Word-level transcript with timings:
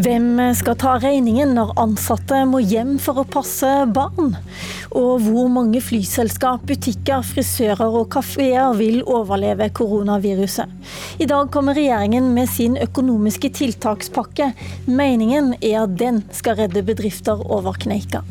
Hvem 0.00 0.38
skal 0.56 0.78
ta 0.80 0.94
regningen 0.96 1.50
når 1.58 1.74
ansatte 1.82 2.38
må 2.48 2.62
hjem 2.64 2.94
for 3.02 3.20
å 3.20 3.26
passe 3.28 3.68
barn? 3.92 4.30
Og 4.96 5.26
hvor 5.26 5.50
mange 5.52 5.82
flyselskap, 5.84 6.64
butikker, 6.70 7.20
frisører 7.26 7.98
og 8.00 8.08
kafeer 8.14 8.72
vil 8.78 9.02
overleve 9.04 9.68
koronaviruset? 9.76 10.72
I 11.20 11.28
dag 11.28 11.52
kommer 11.52 11.76
regjeringen 11.76 12.32
med 12.32 12.48
sin 12.48 12.80
økonomiske 12.80 13.52
tiltakspakke. 13.60 14.54
Meningen 14.88 15.52
er 15.60 15.82
at 15.84 16.00
den 16.00 16.24
skal 16.32 16.62
redde 16.62 16.86
bedrifter 16.86 17.44
over 17.52 17.76
kneika. 17.76 18.24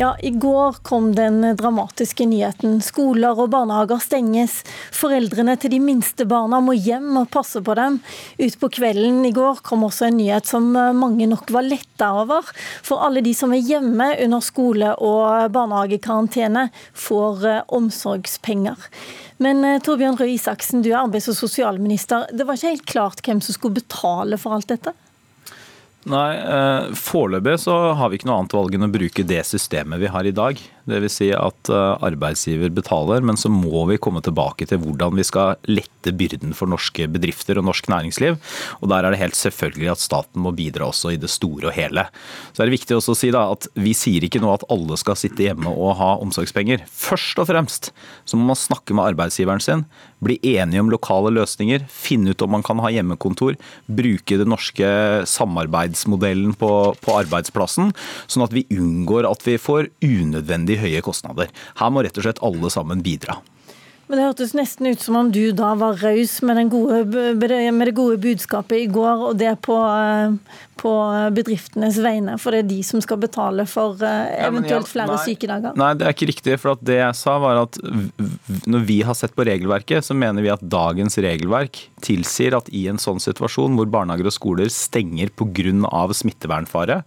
Ja, 0.00 0.16
I 0.20 0.30
går 0.30 0.72
kom 0.72 1.14
den 1.14 1.56
dramatiske 1.56 2.24
nyheten. 2.24 2.78
Skoler 2.80 3.36
og 3.36 3.50
barnehager 3.52 3.98
stenges. 4.00 4.62
Foreldrene 4.96 5.58
til 5.60 5.74
de 5.74 5.80
minste 5.84 6.24
barna 6.24 6.56
må 6.64 6.72
hjem 6.72 7.18
og 7.20 7.26
passe 7.34 7.60
på 7.60 7.74
dem. 7.76 7.98
Utpå 8.40 8.70
kvelden 8.78 9.18
i 9.28 9.32
går 9.36 9.60
kom 9.60 9.84
også 9.84 10.06
en 10.08 10.16
nyhet 10.16 10.48
som 10.48 10.70
mange 10.72 11.28
nok 11.28 11.52
var 11.52 11.68
letta 11.68 12.08
over. 12.22 12.48
For 12.80 13.04
alle 13.04 13.20
de 13.26 13.34
som 13.36 13.52
er 13.52 13.60
hjemme 13.60 14.06
under 14.24 14.40
skole- 14.40 14.94
og 15.04 15.52
barnehagekarantene, 15.52 16.70
får 16.96 17.44
eh, 17.52 17.60
omsorgspenger. 17.68 18.88
Men 19.44 19.60
eh, 19.68 19.82
Torbjørn 19.84 20.16
Røe 20.16 20.32
Isaksen, 20.32 20.80
du 20.80 20.94
er 20.94 21.02
arbeids- 21.02 21.28
og 21.28 21.36
sosialminister. 21.42 22.24
Det 22.32 22.48
var 22.48 22.56
ikke 22.56 22.72
helt 22.72 22.88
klart 22.96 23.20
hvem 23.28 23.44
som 23.44 23.60
skulle 23.60 23.82
betale 23.82 24.40
for 24.40 24.56
alt 24.56 24.72
dette? 24.72 24.96
Nei, 26.08 26.32
eh, 26.32 26.94
Foreløpig 26.96 27.58
så 27.60 27.74
har 27.92 28.08
vi 28.08 28.16
ikke 28.16 28.30
noe 28.30 28.38
annet 28.40 28.54
valg 28.56 28.72
enn 28.72 28.86
å 28.86 28.92
bruke 28.92 29.24
det 29.28 29.42
systemet 29.44 30.00
vi 30.00 30.08
har 30.08 30.24
i 30.24 30.32
dag. 30.32 30.56
Dvs. 30.88 31.12
Si 31.12 31.28
at 31.36 31.68
eh, 31.68 32.04
arbeidsgiver 32.08 32.72
betaler, 32.72 33.20
men 33.20 33.36
så 33.36 33.50
må 33.52 33.84
vi 33.90 33.98
komme 34.00 34.22
tilbake 34.24 34.64
til 34.70 34.80
hvordan 34.80 35.18
vi 35.18 35.26
skal 35.28 35.58
lette 35.68 36.14
byrden 36.16 36.54
for 36.56 36.72
norske 36.72 37.04
bedrifter 37.12 37.60
og 37.60 37.66
norsk 37.68 37.90
næringsliv. 37.92 38.38
Og 38.80 38.88
Der 38.88 39.04
er 39.04 39.12
det 39.12 39.20
helt 39.20 39.36
selvfølgelig 39.36 39.92
at 39.92 40.00
staten 40.02 40.40
må 40.40 40.54
bidra 40.56 40.88
også 40.88 41.12
i 41.12 41.20
det 41.20 41.28
store 41.28 41.68
og 41.68 41.76
hele. 41.76 42.06
Så 42.54 42.62
er 42.62 42.70
det 42.70 42.78
viktig 42.78 42.96
også 42.96 43.12
å 43.12 43.20
si 43.20 43.32
da 43.34 43.44
at 43.52 43.68
Vi 43.76 43.92
sier 43.96 44.24
ikke 44.24 44.40
nå 44.40 44.48
at 44.54 44.64
alle 44.72 44.96
skal 45.00 45.18
sitte 45.20 45.44
hjemme 45.44 45.68
og 45.68 45.98
ha 46.00 46.14
omsorgspenger. 46.24 46.86
Først 46.88 47.44
og 47.44 47.50
fremst 47.52 47.92
så 48.24 48.40
må 48.40 48.48
man 48.48 48.58
snakke 48.58 48.96
med 48.96 49.12
arbeidsgiveren 49.12 49.60
sin, 49.60 49.84
bli 50.24 50.38
enige 50.56 50.80
om 50.80 50.90
lokale 50.92 51.32
løsninger, 51.32 51.84
finne 51.92 52.32
ut 52.32 52.42
om 52.44 52.52
man 52.56 52.64
kan 52.64 52.80
ha 52.80 52.90
hjemmekontor, 52.92 53.56
bruke 53.88 54.40
det 54.40 54.48
norske 54.48 54.88
samarbeidsmodellen 55.96 56.54
på, 56.54 56.94
på 57.00 57.16
arbeidsplassen, 57.18 57.92
sånn 58.26 58.44
at 58.44 58.54
vi 58.54 58.66
unngår 58.70 59.28
at 59.28 59.44
vi 59.46 59.58
får 59.58 59.90
unødvendig 60.02 60.80
høye 60.80 61.02
kostnader. 61.02 61.50
Her 61.78 61.90
må 61.90 62.02
rett 62.02 62.16
og 62.18 62.24
slett 62.26 62.42
alle 62.42 62.70
sammen 62.70 63.02
bidra. 63.02 63.40
Men 64.10 64.18
Det 64.18 64.24
hørtes 64.26 64.52
nesten 64.58 64.88
ut 64.90 64.98
som 64.98 65.16
om 65.20 65.28
du 65.30 65.52
da 65.54 65.68
var 65.78 66.00
raus 66.02 66.40
med, 66.42 66.58
med, 66.66 67.84
det 67.86 67.94
gode 67.94 68.16
budskapet 68.18 68.82
i 68.82 68.88
går, 68.90 69.20
og 69.28 69.36
det 69.38 69.52
på, 69.62 69.76
eh, 69.78 70.32
på 70.82 70.94
bedriftenes 71.36 72.00
vegne. 72.02 72.34
For 72.42 72.50
det 72.50 72.64
er 72.64 72.68
de 72.72 72.80
som 72.88 72.98
skal 73.04 73.20
betale 73.22 73.68
for 73.70 74.02
eh, 74.02 74.32
eventuelt 74.48 74.90
flere 74.90 75.14
nei, 75.14 75.20
sykedager. 75.28 75.78
Nei, 75.78 75.92
det 75.94 76.08
er 76.08 76.16
ikke 76.16 76.30
riktig. 76.32 76.56
For 76.58 76.82
det 76.82 76.98
jeg 76.98 77.18
sa 77.20 77.36
var 77.38 77.62
at 77.62 77.78
når 78.66 78.88
vi 78.88 78.98
har 79.06 79.14
sett 79.14 79.36
på 79.38 79.46
regelverket, 79.46 80.02
så 80.02 80.18
mener 80.18 80.42
vi 80.42 80.50
at 80.56 80.64
dagens 80.66 81.14
regelverk 81.22 81.78
tilsier 82.02 82.58
at 82.58 82.72
i 82.74 82.88
en 82.90 82.98
sånn 82.98 83.22
situasjon 83.22 83.78
hvor 83.78 83.94
barnehager 83.94 84.26
og 84.32 84.34
skoler 84.34 84.74
stenger 84.74 85.30
pga. 85.38 86.02
smittevernfare, 86.18 87.04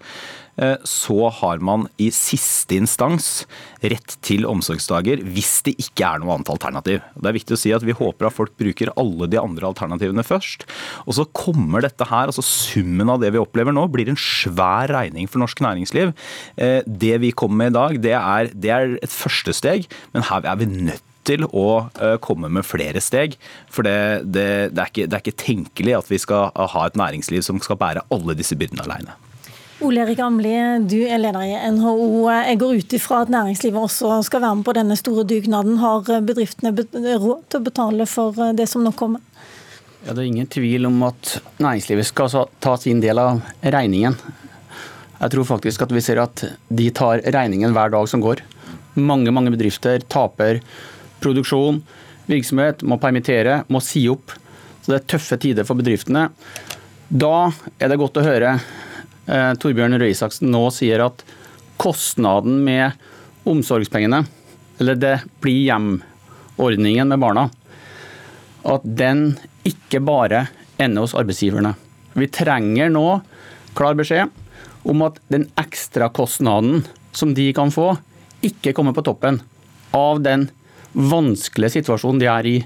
så 0.88 1.30
har 1.40 1.62
man 1.66 1.88
i 2.02 2.10
siste 2.14 2.76
instans 2.78 3.48
rett 3.82 4.16
til 4.26 4.46
omsorgsdager 4.46 5.24
hvis 5.34 5.64
det 5.66 5.74
ikke 5.82 6.06
er 6.06 6.22
noe 6.22 6.36
annet 6.36 6.52
alternativ. 6.54 7.02
Det 7.18 7.30
er 7.30 7.38
viktig 7.38 7.56
å 7.56 7.60
si 7.60 7.74
at 7.74 7.84
Vi 7.84 7.96
håper 7.98 8.28
at 8.30 8.36
folk 8.36 8.54
bruker 8.60 8.92
alle 9.00 9.28
de 9.32 9.40
andre 9.42 9.72
alternativene 9.72 10.26
først. 10.26 10.68
Og 11.08 11.18
så 11.18 11.26
kommer 11.36 11.84
dette 11.84 12.08
her, 12.10 12.30
altså 12.30 12.46
Summen 12.46 13.10
av 13.12 13.24
det 13.24 13.34
vi 13.34 13.42
opplever 13.42 13.76
nå, 13.76 13.88
blir 13.92 14.12
en 14.12 14.20
svær 14.20 14.92
regning 14.94 15.30
for 15.30 15.44
norsk 15.44 15.64
næringsliv. 15.64 16.14
Eh, 16.58 16.82
det 16.86 17.16
vi 17.24 17.34
kommer 17.36 17.64
med 17.64 17.74
i 17.74 17.78
dag, 17.78 17.98
det 18.04 18.14
er, 18.20 18.52
det 18.54 18.74
er 18.74 18.96
et 19.02 19.14
første 19.14 19.56
steg, 19.56 19.90
men 20.14 20.26
her 20.30 20.46
er 20.46 20.62
vi 20.62 20.70
nødt 20.70 21.10
til 21.28 21.46
å 21.48 21.68
eh, 22.04 22.18
komme 22.24 22.50
med 22.52 22.68
flere 22.68 23.02
steg. 23.04 23.38
For 23.72 23.88
det, 23.88 24.24
det, 24.28 24.48
det, 24.76 24.80
er 24.80 24.92
ikke, 24.92 25.08
det, 25.08 25.18
er 25.18 25.24
ikke, 25.24 25.44
tenkelig 25.44 26.00
at 26.00 26.12
vi 26.12 26.22
skal 26.22 26.52
ha 26.54 26.88
et 26.88 27.00
næringsliv 27.00 27.46
som 27.46 27.62
skal 27.64 27.80
bære 27.80 28.06
alle 28.14 28.38
disse 28.40 28.58
byrdene 28.60 28.86
alene. 28.86 29.16
Ole 29.84 30.00
Erik 30.00 30.20
Amli, 30.24 30.54
du 30.88 31.02
er 31.04 31.20
leder 31.20 31.44
i 31.44 31.56
NHO. 31.76 32.30
Jeg 32.32 32.60
går 32.62 32.78
ut 32.80 32.94
ifra 32.96 33.18
at 33.26 33.32
næringslivet 33.34 33.82
også 33.82 34.22
skal 34.24 34.40
være 34.40 34.56
med 34.56 34.64
på 34.64 34.76
denne 34.78 34.96
store 34.96 35.26
dugnaden. 35.28 35.76
Har 35.82 36.08
bedriftene 36.24 36.72
råd 36.72 37.42
til 37.52 37.60
å 37.60 37.66
betale 37.66 38.06
for 38.08 38.54
det 38.56 38.70
som 38.72 38.86
nå 38.86 38.94
kommer? 38.96 39.20
Ja, 40.06 40.14
Det 40.14 40.22
er 40.22 40.30
ingen 40.30 40.48
tvil 40.48 40.88
om 40.88 41.04
at 41.04 41.34
næringslivet 41.60 42.08
skal 42.08 42.32
ta 42.64 42.78
sin 42.80 43.02
del 43.04 43.20
av 43.20 43.42
regningen. 43.60 44.16
Jeg 45.20 45.34
tror 45.36 45.50
faktisk 45.52 45.84
at 45.84 45.92
vi 45.92 46.04
ser 46.06 46.22
at 46.24 46.46
de 46.70 46.88
tar 46.92 47.20
regningen 47.36 47.76
hver 47.76 47.92
dag 47.92 48.08
som 48.08 48.24
går. 48.24 48.40
Mange 48.96 49.36
mange 49.36 49.52
bedrifter 49.52 50.00
taper 50.08 50.62
produksjon, 51.20 51.82
virksomhet, 52.32 52.88
må 52.88 52.96
permittere, 53.04 53.66
må 53.68 53.84
si 53.84 54.08
opp. 54.08 54.32
Så 54.80 54.94
det 54.94 55.02
er 55.02 55.12
tøffe 55.18 55.40
tider 55.44 55.68
for 55.68 55.76
bedriftene. 55.76 56.30
Da 57.12 57.52
er 57.80 57.92
det 57.92 58.00
godt 58.00 58.20
å 58.20 58.24
høre 58.24 58.56
Torbjørn 59.26 59.96
Røe 60.00 60.12
Isaksen 60.12 60.52
nå 60.52 60.66
sier 60.76 61.06
at 61.06 61.24
kostnaden 61.80 62.60
med 62.66 62.98
omsorgspengene, 63.50 64.24
eller 64.80 65.00
det 65.00 65.14
blir 65.44 65.62
hjem-ordningen 65.70 67.12
med 67.12 67.22
barna, 67.24 67.48
at 68.64 68.84
den 68.84 69.34
ikke 69.68 70.02
bare 70.04 70.46
ender 70.82 71.06
hos 71.06 71.16
arbeidsgiverne. 71.18 71.74
Vi 72.14 72.30
trenger 72.32 72.92
nå 72.94 73.08
klar 73.78 73.98
beskjed 73.98 74.32
om 74.88 75.06
at 75.08 75.20
den 75.32 75.48
ekstrakostnaden 75.60 76.84
som 77.16 77.34
de 77.36 77.48
kan 77.56 77.72
få, 77.72 77.94
ikke 78.44 78.74
kommer 78.76 78.96
på 78.96 79.06
toppen 79.06 79.40
av 79.96 80.20
den 80.26 80.50
vanskelige 80.94 81.80
situasjonen 81.80 82.20
de 82.22 82.28
er 82.30 82.50
i 82.50 82.58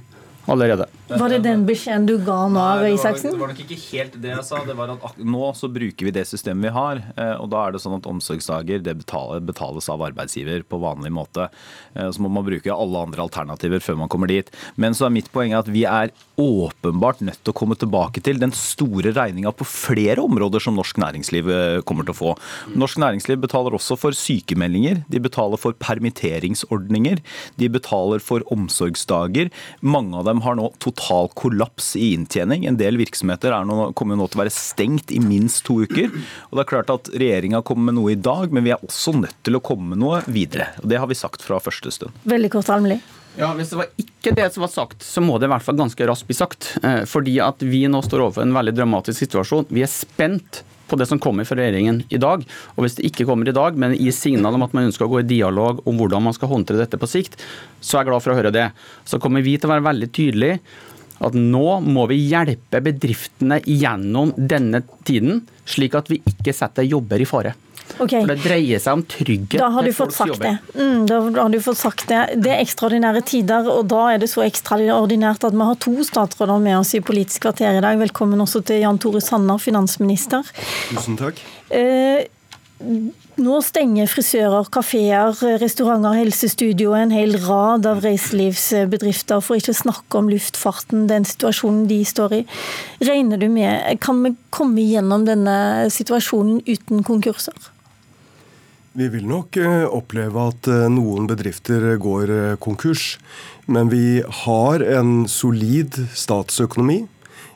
allerede. 0.48 0.88
Var 1.08 1.32
det 1.32 1.40
den 1.46 1.64
beskjeden 1.68 2.08
du 2.08 2.18
ga 2.24 2.38
nå, 2.52 2.64
Røe 2.82 2.94
Isaksen? 2.96 3.32
Det 3.32 3.40
var 3.40 3.52
nok 3.54 3.62
ikke 3.64 3.78
helt 3.80 4.16
det 4.24 4.32
jeg 4.34 4.46
sa. 4.48 4.62
Det 4.68 4.76
var 4.76 4.92
at 4.96 5.20
Nå 5.20 5.52
så 5.56 5.70
bruker 5.72 6.08
vi 6.08 6.14
det 6.16 6.26
systemet 6.28 6.68
vi 6.68 6.74
har. 6.76 7.02
Eh, 7.16 7.36
og 7.40 7.50
Da 7.52 7.64
er 7.66 7.76
det 7.76 7.82
sånn 7.84 7.98
at 7.98 8.08
omsorgsdager 8.10 8.84
det 8.84 8.96
betales 9.00 9.90
av 9.92 10.04
arbeidsgiver 10.08 10.66
på 10.68 10.80
vanlig 10.84 11.14
måte. 11.16 11.50
Eh, 11.96 12.10
så 12.12 12.24
må 12.24 12.32
man 12.32 12.46
bruke 12.48 12.74
alle 12.74 13.04
andre 13.08 13.24
alternativer 13.24 13.84
før 13.84 14.00
man 14.04 14.12
kommer 14.12 14.32
dit. 14.32 14.52
Men 14.76 14.98
så 14.98 15.08
er 15.08 15.16
mitt 15.16 15.32
poeng 15.32 15.56
at 15.58 15.72
vi 15.72 15.86
er 15.88 16.12
åpenbart 16.38 17.24
nødt 17.26 17.40
til 17.42 17.54
å 17.54 17.58
komme 17.58 17.78
tilbake 17.80 18.22
til 18.24 18.40
den 18.42 18.54
store 18.56 19.14
regninga 19.16 19.54
på 19.56 19.68
flere 19.68 20.24
områder 20.24 20.64
som 20.64 20.76
norsk 20.78 21.00
næringsliv 21.02 21.52
eh, 21.54 21.82
kommer 21.88 22.08
til 22.08 22.16
å 22.16 22.20
få. 22.20 22.36
Norsk 22.78 23.00
næringsliv 23.04 23.42
betaler 23.48 23.76
også 23.78 23.98
for 24.00 24.16
sykemeldinger. 24.18 25.04
De 25.12 25.24
betaler 25.24 25.60
for 25.62 25.78
permitteringsordninger. 25.82 27.24
De 27.58 27.72
betaler 27.72 28.24
for 28.24 28.46
omsorgsdager. 28.54 29.52
Mange 29.82 30.20
av 30.20 30.28
dem 30.28 30.37
har 30.46 30.58
nå 30.60 30.70
total 30.84 31.30
kollaps 31.38 31.96
i 32.00 32.12
inntjening. 32.16 32.66
En 32.70 32.80
del 32.80 33.00
virksomheter 33.00 33.56
nå, 33.68 33.92
kommer 33.98 34.20
nå 34.20 34.28
til 34.28 34.40
å 34.40 34.44
være 34.44 34.54
stengt 34.54 35.14
i 35.16 35.22
minst 35.24 35.66
to 35.68 35.82
uker. 35.84 36.12
Og 36.50 36.58
det 36.58 36.66
er 36.66 36.72
klart 36.72 36.94
at 36.94 37.12
Regjeringa 37.14 37.64
kommer 37.68 37.92
med 37.92 38.00
noe 38.00 38.14
i 38.14 38.20
dag, 38.20 38.54
men 38.54 38.68
vi 38.68 38.74
er 38.76 38.84
også 38.84 39.16
nødt 39.18 39.38
til 39.48 39.60
å 39.60 39.64
komme 39.64 39.94
med 39.94 40.04
noe 40.04 40.24
videre. 40.28 40.72
Og 40.84 40.90
Det 40.92 41.00
har 41.02 41.10
vi 41.10 41.20
sagt 41.20 41.46
fra 41.46 41.62
første 41.64 41.94
stund. 41.94 42.16
Veldig 42.28 42.52
kort, 42.54 42.70
Almli. 42.74 43.00
Ja, 43.38 43.52
Hvis 43.54 43.70
det 43.70 43.78
var 43.78 43.92
ikke 44.02 44.34
det 44.34 44.48
som 44.54 44.64
var 44.66 44.72
sagt, 44.74 45.04
så 45.06 45.22
må 45.22 45.38
det 45.38 45.46
i 45.46 45.52
hvert 45.54 45.66
fall 45.66 45.78
ganske 45.78 46.08
raskt 46.10 46.30
bli 46.30 46.38
sagt. 46.38 46.72
Eh, 46.82 47.04
fordi 47.06 47.38
at 47.44 47.62
vi 47.62 47.84
nå 47.90 48.02
står 48.02 48.26
overfor 48.26 48.48
en 48.48 48.56
veldig 48.56 48.74
dramatisk 48.80 49.22
situasjon. 49.28 49.68
Vi 49.70 49.86
er 49.86 49.92
spent 49.92 50.64
på 50.88 51.00
det 51.00 51.08
som 51.10 51.22
kommer 51.22 51.48
fra 51.48 51.60
regjeringen 51.60 52.02
i 52.10 52.20
dag. 52.22 52.44
Og 52.76 52.84
hvis 52.86 52.98
det 52.98 53.08
ikke 53.10 53.28
kommer 53.30 53.50
i 53.50 53.56
dag, 53.56 53.78
men 53.80 53.96
i 53.96 54.12
signal 54.16 54.58
om 54.58 54.66
at 54.66 54.76
man 54.78 54.90
ønsker 54.90 55.08
å 55.08 55.12
gå 55.12 55.22
i 55.22 55.30
dialog 55.30 55.84
om 55.88 56.00
hvordan 56.00 56.28
man 56.28 56.36
skal 56.36 56.52
håndtere 56.52 56.82
dette 56.82 57.00
på 57.00 57.10
sikt, 57.10 57.40
så 57.82 57.98
er 57.98 58.06
jeg 58.06 58.12
glad 58.12 58.26
for 58.26 58.34
å 58.34 58.40
høre 58.40 58.54
det. 58.56 58.70
Så 59.08 59.22
kommer 59.24 59.46
vi 59.46 59.58
til 59.58 59.70
å 59.70 59.76
være 59.76 59.88
veldig 59.90 60.12
tydelige 60.16 60.62
at 61.18 61.34
nå 61.34 61.80
må 61.82 62.06
vi 62.12 62.20
hjelpe 62.30 62.82
bedriftene 62.86 63.60
gjennom 63.66 64.36
denne 64.38 64.84
tiden, 65.08 65.42
slik 65.66 65.98
at 65.98 66.12
vi 66.12 66.22
ikke 66.30 66.54
setter 66.54 66.86
jobber 66.86 67.24
i 67.24 67.30
fare. 67.30 67.56
Okay. 67.98 68.22
For 68.22 68.34
Det 68.34 68.44
dreier 68.44 68.82
seg 68.84 69.00
om 69.00 69.04
trygghet. 69.10 69.60
Da 69.62 69.70
har 69.74 69.88
du 69.88 69.94
fått 69.96 70.16
sagt 70.16 70.40
det. 70.44 70.54
Mm, 70.76 71.06
da 71.10 71.20
har 71.40 71.52
du 71.54 71.60
fått 71.64 71.80
sagt 71.80 72.08
det. 72.12 72.22
Det 72.44 72.54
er 72.54 72.64
ekstraordinære 72.64 73.24
tider, 73.28 73.70
og 73.72 73.88
da 73.92 74.04
er 74.14 74.24
det 74.24 74.30
så 74.32 74.44
ekstraordinært 74.46 75.48
at 75.48 75.56
vi 75.58 75.68
har 75.72 75.82
to 75.84 75.96
statsråder 76.08 76.64
med 76.64 76.80
oss 76.80 76.96
i 76.98 77.04
Politisk 77.04 77.48
kvarter 77.48 77.80
i 77.80 77.84
dag. 77.84 78.00
Velkommen 78.02 78.42
også 78.44 78.64
til 78.68 78.84
Jan 78.84 79.00
Tore 79.02 79.24
Sanner, 79.24 79.62
finansminister. 79.62 80.46
Tusen 80.92 81.18
takk. 81.20 81.40
Eh, 81.74 82.28
nå 82.78 83.60
stenger 83.66 84.10
frisører, 84.10 84.68
kafeer, 84.74 85.34
restauranter, 85.62 86.14
helsestudio 86.20 86.92
og 86.92 87.00
en 87.00 87.14
hel 87.16 87.34
rad 87.42 87.88
av 87.90 88.04
reiselivsbedrifter, 88.06 89.42
for 89.42 89.58
ikke 89.58 89.74
å 89.74 89.80
snakke 89.82 90.20
om 90.20 90.30
luftfarten, 90.30 91.08
den 91.10 91.26
situasjonen 91.26 91.88
de 91.90 92.04
står 92.06 92.38
i. 92.40 92.44
Regner 93.02 93.42
du 93.42 93.48
med, 93.50 94.00
Kan 94.02 94.22
vi 94.24 94.36
komme 94.50 94.82
gjennom 94.82 95.26
denne 95.26 95.90
situasjonen 95.94 96.62
uten 96.68 97.04
konkurser? 97.04 97.54
Vi 98.98 99.06
vil 99.14 99.28
nok 99.30 99.60
eh, 99.62 99.84
oppleve 99.94 100.44
at 100.50 100.68
eh, 100.74 100.88
noen 100.90 101.28
bedrifter 101.30 101.84
går 102.02 102.32
eh, 102.34 102.54
konkurs. 102.58 103.20
Men 103.70 103.92
vi 103.92 104.24
har 104.42 104.82
en 104.82 105.28
solid 105.30 106.00
statsøkonomi. 106.18 107.04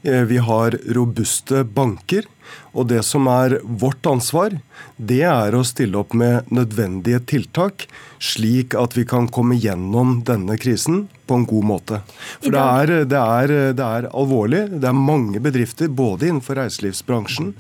Vi 0.01 0.37
har 0.41 0.75
robuste 0.97 1.61
banker. 1.63 2.25
Og 2.71 2.87
det 2.91 3.01
som 3.03 3.27
er 3.31 3.59
vårt 3.63 4.05
ansvar, 4.07 4.55
det 4.97 5.23
er 5.27 5.55
å 5.55 5.65
stille 5.67 5.99
opp 5.99 6.15
med 6.17 6.47
nødvendige 6.53 7.19
tiltak, 7.27 7.87
slik 8.21 8.75
at 8.77 8.95
vi 8.97 9.05
kan 9.07 9.27
komme 9.33 9.57
gjennom 9.59 10.21
denne 10.27 10.57
krisen 10.61 11.07
på 11.27 11.39
en 11.39 11.47
god 11.49 11.67
måte. 11.67 12.01
For 12.41 12.53
det 12.53 12.61
er, 12.61 12.93
det, 13.09 13.21
er, 13.21 13.55
det 13.77 13.87
er, 13.87 14.09
alvorlig. 14.11 14.65
Det 14.77 14.89
er 14.89 14.97
mange 14.97 15.41
bedrifter, 15.43 15.89
både 15.91 16.29
innenfor 16.29 16.59
reiselivsbransjen, 16.59 17.53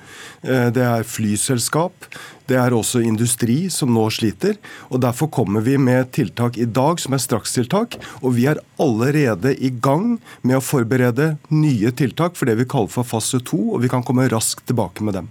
eh, 0.43 0.67
det 0.75 0.85
er 0.85 1.07
flyselskap, 1.07 2.11
det 2.51 2.57
er 2.59 2.73
også 2.75 2.99
industri 3.05 3.69
som 3.71 3.93
nå 3.95 4.09
sliter. 4.11 4.57
og 4.91 4.99
Derfor 5.05 5.29
kommer 5.31 5.63
vi 5.63 5.77
med 5.79 6.11
tiltak 6.15 6.57
i 6.59 6.67
dag 6.67 6.99
som 6.99 7.15
er 7.15 7.21
strakstiltak. 7.23 7.95
Og 8.19 8.35
vi 8.35 8.47
er 8.51 8.59
allerede 8.81 9.53
i 9.55 9.71
gang 9.71 10.17
med 10.41 10.57
å 10.57 10.65
forberede 10.65 11.35
nye 11.53 11.93
tiltak 11.95 12.35
for 12.35 12.49
det 12.49 12.57
vi 12.59 12.67
kaller 12.67 12.91
for 12.91 13.07
fase 13.07 13.39
to. 13.47 13.59
Og 13.71 13.85
vi 13.85 13.91
kan 13.93 14.03
komme 14.03 14.27
raskt 14.31 14.65
tilbake 14.67 14.80
med 14.99 15.13
dem. 15.13 15.29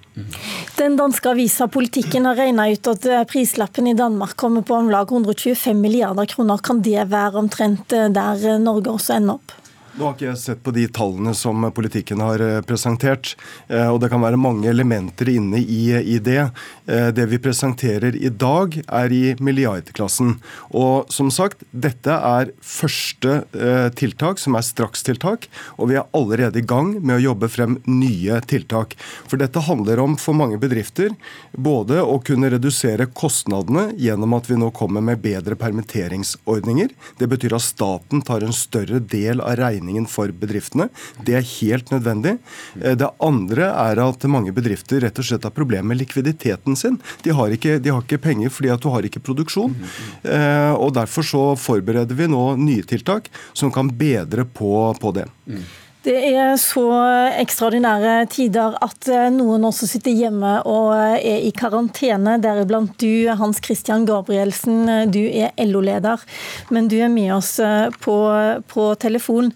Den 0.79 0.97
danske 0.97 1.31
avisa 1.33 1.69
Politikken 1.69 2.29
har 2.29 2.39
regna 2.39 2.69
ut 2.71 2.91
at 2.91 3.07
eh, 3.07 3.25
prislappen 3.29 3.91
i 3.91 3.97
Danmark 3.99 4.37
kommer 4.41 4.63
på 4.63 4.75
om 4.75 4.91
lag 4.91 5.13
125 5.13 5.81
milliarder 5.81 6.27
kroner. 6.27 6.59
Kan 6.59 6.83
det 6.83 7.09
være 7.11 7.43
omtrent 7.43 7.93
eh, 7.93 8.09
der 8.09 8.59
Norge 8.63 8.95
også 8.95 9.19
ender 9.19 9.41
opp? 9.41 9.60
Nå 10.01 10.07
har 10.07 10.15
ikke 10.17 10.31
jeg 10.31 10.41
sett 10.41 10.61
på 10.65 10.73
de 10.73 10.87
tallene 10.97 11.35
som 11.37 11.67
politikken 11.77 12.23
har 12.25 12.41
eh, 12.41 12.63
presentert. 12.65 13.35
Eh, 13.69 13.85
og 13.85 13.99
det 14.01 14.09
kan 14.09 14.23
være 14.25 14.39
mange 14.41 14.65
elementer 14.71 15.29
inne 15.29 15.59
i, 15.61 15.91
i 15.93 16.15
det. 16.25 16.47
Eh, 16.89 17.11
det 17.13 17.27
vi 17.29 17.37
presenterer 17.45 18.17
i 18.17 18.31
dag, 18.33 18.79
er 18.81 19.13
i 19.13 19.35
milliardklassen. 19.37 20.39
Og 20.73 21.13
som 21.13 21.29
sagt, 21.29 21.67
dette 21.69 22.17
er 22.17 22.49
første 22.65 23.43
tiltak 23.99 24.41
som 24.41 24.57
er 24.57 24.65
strakstiltak. 24.65 25.45
Og 25.77 25.91
vi 25.91 25.99
er 26.01 26.09
allerede 26.17 26.63
i 26.63 26.65
gang 26.65 26.95
med 26.97 27.19
å 27.19 27.25
jobbe 27.27 27.51
frem 27.53 27.77
nye 27.85 28.41
tiltak. 28.49 28.97
For 29.29 29.37
dette 29.37 29.67
handler 29.69 30.01
om 30.01 30.17
for 30.21 30.39
mange 30.39 30.57
bedrifter 30.63 31.13
både 31.53 32.01
å 32.01 32.17
kunne 32.25 32.49
redusere 32.55 33.11
kostnadene 33.13 33.91
gjennom 34.01 34.39
at 34.39 34.49
vi 34.49 34.57
nå 34.63 34.73
kommer 34.73 35.05
med 35.05 35.21
bedre 35.21 35.61
permitteringsordninger. 35.61 36.97
Det 37.21 37.29
betyr 37.29 37.59
at 37.59 37.69
staten 37.69 38.25
tar 38.25 38.49
en 38.49 38.57
større 38.57 39.03
del 39.05 39.45
av 39.45 39.61
regningen 39.61 39.90
regningen 39.91 40.07
for 40.09 40.31
bedriftene. 40.31 40.89
Det 41.25 41.35
er 41.35 41.45
helt 41.61 41.91
nødvendig. 41.91 42.39
Eh, 42.81 42.97
det 42.97 43.11
andre 43.21 43.71
er 43.71 43.99
at 43.99 44.25
mange 44.29 44.53
bedrifter 44.53 45.01
rett 45.01 45.19
og 45.19 45.25
slett 45.25 45.45
har 45.45 45.51
problemer 45.51 45.91
med 45.91 46.01
likviditeten 46.01 46.77
sin. 46.77 47.01
De 47.23 47.31
har 47.31 47.51
ikke, 47.51 47.81
de 47.81 47.91
har 47.91 48.03
ikke 48.03 48.23
penger 48.23 48.51
fordi 48.51 48.71
at 48.71 48.81
du 48.81 48.91
har 48.91 49.03
ikke 49.03 49.21
produksjon. 49.21 49.75
Eh, 50.25 50.73
og 50.75 50.95
Derfor 51.01 51.23
så 51.23 51.57
forbereder 51.57 52.15
vi 52.15 52.27
nå 52.29 52.57
nye 52.57 52.83
tiltak 52.85 53.31
som 53.53 53.71
kan 53.73 53.89
bedre 53.89 54.45
på, 54.45 54.95
på 55.01 55.13
det. 55.13 55.27
Det 56.01 56.17
er 56.17 56.55
så 56.57 56.87
ekstraordinære 57.37 58.23
tider 58.33 58.73
at 58.81 59.09
eh, 59.13 59.27
noen 59.35 59.67
også 59.69 59.85
sitter 59.85 60.15
hjemme 60.17 60.53
og 60.65 60.95
eh, 60.97 61.27
er 61.29 61.43
i 61.45 61.51
karantene, 61.53 62.39
deriblant 62.41 62.95
du, 63.03 63.29
Hans 63.37 63.61
Christian 63.61 64.07
Gabrielsen. 64.09 65.11
Du 65.13 65.21
er 65.21 65.53
LO-leder, 65.69 66.25
men 66.73 66.89
du 66.89 66.97
er 67.05 67.13
med 67.13 67.35
oss 67.37 67.53
eh, 67.61 67.93
på, 68.01 68.17
på, 68.73 68.89
telefon. 69.05 69.53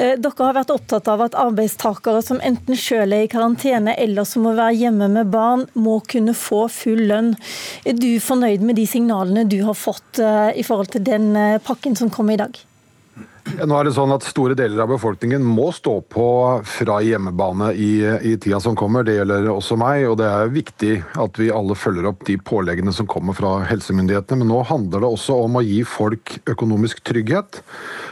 Dere 0.00 0.32
har 0.38 0.56
vært 0.62 0.72
opptatt 0.72 1.12
av 1.12 1.26
at 1.26 1.36
arbeidstakere 1.36 2.24
som 2.24 2.40
enten 2.40 2.78
selv 2.80 3.12
er 3.12 3.26
i 3.26 3.30
karantene 3.36 3.92
eller 4.00 4.24
som 4.24 4.48
må 4.48 4.56
være 4.56 4.80
hjemme 4.86 5.12
med 5.12 5.28
barn, 5.36 5.68
må 5.76 6.00
kunne 6.08 6.32
få 6.32 6.64
full 6.72 7.04
lønn. 7.12 7.34
Er 7.84 8.00
du 8.00 8.14
fornøyd 8.16 8.64
med 8.64 8.80
de 8.80 8.88
signalene 8.88 9.44
du 9.44 9.60
har 9.68 9.76
fått 9.76 10.24
i 10.24 10.64
forhold 10.64 10.94
til 10.96 11.04
den 11.04 11.34
pakken 11.68 12.00
som 12.00 12.08
kom 12.12 12.32
i 12.32 12.40
dag? 12.40 12.56
Nå 13.42 13.74
er 13.74 13.88
det 13.88 13.92
sånn 13.96 14.12
at 14.14 14.24
Store 14.24 14.54
deler 14.56 14.84
av 14.84 14.92
befolkningen 14.92 15.42
må 15.44 15.68
stå 15.74 15.96
på 16.12 16.26
fra 16.68 17.00
hjemmebane 17.02 17.72
i, 17.74 17.90
i, 18.30 18.36
tida 18.40 18.60
som 18.62 18.76
kommer. 18.78 19.02
Det 19.04 19.16
gjelder 19.16 19.48
også 19.50 19.76
meg, 19.80 20.04
og 20.08 20.16
det 20.20 20.28
er 20.30 20.52
viktig 20.54 20.92
at 21.20 21.40
vi 21.40 21.50
alle 21.52 21.76
følger 21.78 22.06
opp 22.12 22.22
de 22.28 22.38
påleggene 22.38 22.94
som 22.94 23.08
kommer 23.10 23.36
fra 23.36 23.56
helsemyndighetene. 23.66 24.44
Men 24.44 24.52
nå 24.54 24.62
handler 24.70 25.02
det 25.02 25.10
også 25.10 25.40
om 25.42 25.58
å 25.58 25.64
gi 25.66 25.82
folk 25.88 26.36
økonomisk 26.54 27.02
trygghet, 27.08 27.60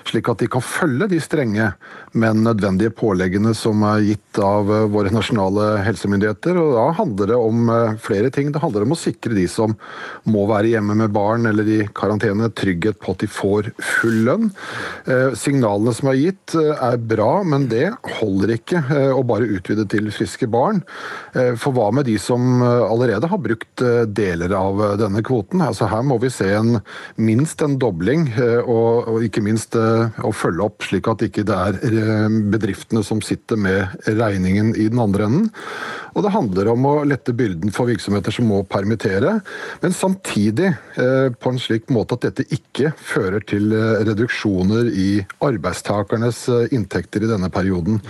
slik 0.08 0.30
at 0.32 0.42
de 0.42 0.48
kan 0.50 0.64
følge 0.64 1.10
de 1.10 1.20
strenge, 1.22 1.72
men 2.12 2.44
nødvendige 2.44 2.94
påleggene 2.96 3.52
som 3.56 3.84
er 3.86 4.04
gitt 4.08 4.40
av 4.42 4.70
våre 4.92 5.12
nasjonale 5.14 5.80
helsemyndigheter. 5.84 6.58
Og 6.60 6.74
Da 6.78 6.86
handler 7.00 7.32
det 7.32 7.38
om 7.38 7.70
eh, 7.70 7.96
flere 8.02 8.30
ting. 8.34 8.52
Det 8.52 8.62
handler 8.62 8.86
om 8.86 8.94
å 8.94 8.98
sikre 8.98 9.36
de 9.36 9.46
som 9.50 9.76
må 10.30 10.46
være 10.50 10.74
hjemme 10.74 10.96
med 10.98 11.12
barn 11.14 11.46
eller 11.50 11.68
i 11.68 11.80
karantene, 11.96 12.50
trygghet 12.56 13.00
på 13.00 13.14
at 13.14 13.24
de 13.24 13.30
får 13.30 13.70
full 13.78 14.22
lønn. 14.28 14.50
Eh, 15.06 15.36
Signalene 15.38 15.94
som 15.96 16.10
er 16.10 16.18
gitt 16.18 16.54
eh, 16.58 16.72
er 16.90 16.98
bra, 17.12 17.42
men 17.46 17.68
det 17.70 17.88
holder 18.18 18.54
ikke 18.56 18.82
eh, 18.90 19.12
å 19.14 19.24
bare 19.26 19.48
utvide 19.50 19.86
til 19.90 20.10
friske 20.14 20.48
barn. 20.50 20.82
Eh, 21.34 21.54
for 21.60 21.76
hva 21.76 21.90
med 21.94 22.08
de 22.08 22.16
som 22.20 22.62
allerede 22.62 23.28
har 23.30 23.40
brukt 23.42 23.82
deler 24.14 24.52
av 24.56 24.80
denne 25.00 25.22
kvoten? 25.26 25.62
Altså 25.64 25.88
Her 25.90 26.02
må 26.06 26.18
vi 26.22 26.30
se 26.32 26.48
en, 26.56 26.78
minst 27.20 27.62
en 27.64 27.76
dobling, 27.80 28.28
og, 28.64 29.08
og 29.10 29.24
ikke 29.26 29.42
minst 29.44 29.76
å 30.24 30.32
følge 30.34 30.66
opp 30.66 30.86
slik 30.86 31.08
at 31.10 31.24
ikke 31.26 31.44
det 31.48 31.56
er 31.56 32.30
bedriftene 32.52 33.02
som 33.06 33.22
sitter 33.24 33.60
med 33.60 33.96
regningen 34.06 34.74
i 34.74 34.88
den 34.92 35.02
andre 35.02 35.28
enden. 35.28 35.50
Og 36.14 36.24
det 36.26 36.34
handler 36.34 36.72
om 36.72 36.88
å 36.90 36.94
lette 37.08 37.34
byrden 37.36 37.74
for 37.74 37.90
virksomheter 37.90 38.34
som 38.34 38.48
må 38.50 38.62
permittere, 38.68 39.38
men 39.82 39.94
samtidig 39.94 40.72
på 40.96 41.52
en 41.52 41.60
slik 41.60 41.88
måte 41.92 42.16
at 42.16 42.26
dette 42.26 42.46
ikke 42.54 42.92
fører 42.96 43.42
til 43.46 43.72
reduksjoner 44.06 44.90
i 44.92 45.10
arbeidstakernes 45.44 46.44
eh, 46.48 46.74
inntekter 46.76 47.24
i 47.24 47.30
denne 47.30 47.50
perioden. 47.52 48.00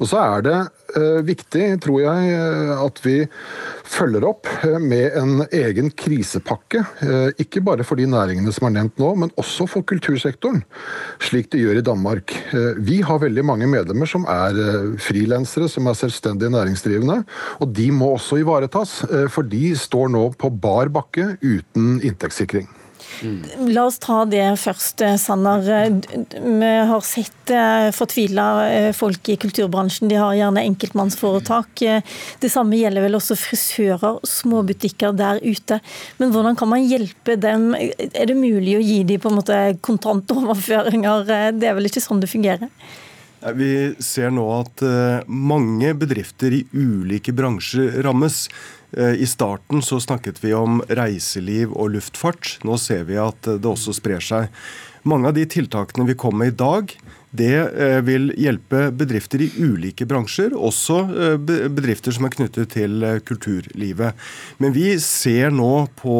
Og 0.00 0.10
så 0.10 0.20
er 0.22 0.44
det 0.46 0.56
eh, 0.96 1.20
viktig, 1.26 1.64
tror 1.84 2.02
jeg, 2.02 2.34
eh, 2.36 2.72
at 2.76 3.00
vi 3.04 3.16
følger 3.86 4.26
opp 4.28 4.48
med 4.82 5.14
en 5.18 5.44
egen 5.54 5.92
krisepakke. 5.94 6.82
Ikke 7.38 7.62
bare 7.62 7.84
for 7.86 7.98
de 7.98 8.08
næringene 8.10 8.50
som 8.54 8.66
er 8.66 8.74
nevnt 8.74 8.98
nå, 8.98 9.12
men 9.22 9.30
også 9.38 9.68
for 9.70 9.86
kultursektoren, 9.86 10.64
slik 11.22 11.52
de 11.52 11.60
gjør 11.62 11.78
i 11.78 11.84
Danmark. 11.86 12.34
Vi 12.82 12.98
har 13.06 13.20
veldig 13.22 13.44
mange 13.46 13.68
medlemmer 13.70 14.10
som 14.10 14.26
er 14.26 14.58
frilansere, 14.98 15.68
som 15.70 15.86
er 15.86 15.98
selvstendige 16.00 16.50
næringsdrivende. 16.50 17.20
Og 17.60 17.70
de 17.76 17.90
må 17.94 18.14
også 18.14 18.40
ivaretas, 18.42 18.98
for 19.32 19.46
de 19.46 19.70
står 19.78 20.10
nå 20.12 20.28
på 20.40 20.50
bar 20.50 20.90
bakke 20.92 21.34
uten 21.44 21.96
inntektssikring. 22.04 22.68
Mm. 23.22 23.70
La 23.72 23.86
oss 23.88 23.98
ta 24.02 24.24
det 24.28 24.44
først, 24.60 25.00
eh, 25.04 25.16
Sanner. 25.20 25.62
Vi 25.62 26.70
har 26.90 27.04
sett 27.06 27.52
eh, 27.52 27.88
fortvila 27.94 28.46
eh, 28.68 28.90
folk 28.96 29.30
i 29.32 29.38
kulturbransjen. 29.40 30.10
De 30.10 30.18
har 30.20 30.34
gjerne 30.36 30.64
enkeltmannsforetak. 30.66 31.84
Det 32.42 32.50
samme 32.52 32.78
gjelder 32.80 33.06
vel 33.06 33.18
også 33.18 33.38
frisører, 33.40 34.20
småbutikker 34.26 35.16
der 35.16 35.40
ute. 35.44 35.80
Men 36.20 36.34
hvordan 36.34 36.58
kan 36.58 36.72
man 36.72 36.86
hjelpe 36.86 37.38
dem? 37.40 37.72
Er 37.76 38.28
det 38.28 38.36
mulig 38.36 38.76
å 38.76 38.84
gi 38.84 39.02
dem 39.08 39.22
på 39.22 39.32
en 39.32 39.40
måte 39.40 39.60
kontantoverføringer? 39.86 41.26
Det 41.56 41.70
er 41.70 41.76
vel 41.78 41.88
ikke 41.88 42.04
sånn 42.04 42.22
det 42.22 42.32
fungerer? 42.32 42.72
Vi 43.56 43.94
ser 44.02 44.32
nå 44.32 44.46
at 44.56 44.80
mange 45.28 45.92
bedrifter 45.98 46.54
i 46.56 46.62
ulike 46.72 47.34
bransjer 47.36 48.00
rammes. 48.06 48.46
Eh, 48.96 49.14
I 49.22 49.26
starten 49.26 49.82
så 49.82 50.00
snakket 50.00 50.44
vi 50.44 50.54
om 50.54 50.80
reiseliv 50.88 51.74
og 51.74 51.92
luftfart. 51.96 52.56
Nå 52.64 52.78
ser 52.80 53.04
vi 53.10 53.18
at 53.20 53.42
det 53.44 53.68
også 53.68 53.94
sprer 53.96 54.22
seg. 54.24 54.48
Mange 55.06 55.30
av 55.30 55.36
de 55.36 55.44
tiltakene 55.46 56.08
vi 56.08 56.18
kom 56.18 56.38
med 56.38 56.54
i 56.54 56.56
dag, 56.58 56.94
det 57.36 57.52
eh, 57.54 58.00
vil 58.06 58.30
hjelpe 58.40 58.88
bedrifter 58.96 59.44
i 59.44 59.50
ulike 59.58 60.06
bransjer, 60.08 60.54
også 60.56 60.98
eh, 61.12 61.36
bedrifter 61.76 62.14
som 62.16 62.26
er 62.26 62.34
knyttet 62.34 62.72
til 62.74 63.04
kulturlivet. 63.28 64.16
Men 64.62 64.74
vi 64.74 64.96
ser 65.02 65.52
nå 65.54 65.86
på, 66.00 66.18